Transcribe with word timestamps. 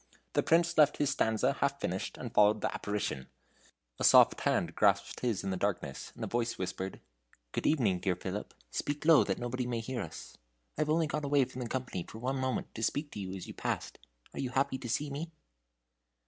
The 0.33 0.41
Prince 0.41 0.79
left 0.79 0.97
his 0.97 1.11
stanza 1.11 1.53
half 1.53 1.79
finished, 1.79 2.17
and 2.17 2.33
followed 2.33 2.61
the 2.61 2.73
apparition. 2.73 3.27
A 3.99 4.03
soft 4.03 4.41
hand 4.41 4.73
grasped 4.73 5.19
his 5.19 5.43
in 5.43 5.51
the 5.51 5.57
darkness, 5.57 6.11
and 6.15 6.23
a 6.23 6.27
voice 6.27 6.57
whispered: 6.57 6.99
"Good 7.51 7.67
evening, 7.67 7.99
dear 7.99 8.15
Philip. 8.15 8.51
Speak 8.71 9.05
low, 9.05 9.23
that 9.23 9.37
nobody 9.37 9.67
may 9.67 9.79
hear 9.79 10.01
us. 10.01 10.37
I 10.75 10.81
have 10.81 10.89
only 10.89 11.05
got 11.05 11.23
away 11.23 11.45
from 11.45 11.61
the 11.61 11.69
company 11.69 12.01
for 12.01 12.17
one 12.17 12.37
moment 12.37 12.73
to 12.73 12.81
speak 12.81 13.11
to 13.11 13.19
you 13.19 13.35
as 13.35 13.45
you 13.45 13.53
passed. 13.53 13.99
Are 14.33 14.39
you 14.39 14.49
happy 14.49 14.79
to 14.79 14.89
see 14.89 15.11
me?" 15.11 15.31